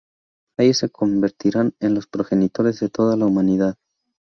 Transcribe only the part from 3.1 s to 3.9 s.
la humanidad.